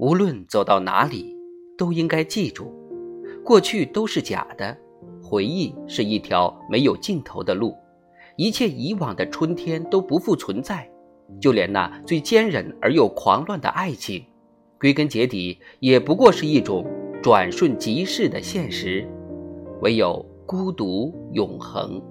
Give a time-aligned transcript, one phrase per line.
[0.00, 1.36] 无论走到哪里
[1.76, 2.72] 都应该记住
[3.44, 4.74] 过去都是假的
[5.22, 7.76] 回忆是一条没有尽头的路
[8.36, 10.90] 一切以往的春天都不复存在
[11.38, 14.24] 就连那最坚韧而又狂乱的爱情
[14.78, 16.82] 归根结底也不过是一种
[17.22, 19.06] 转瞬即逝的现实
[19.82, 22.02] 唯有孤独永恒。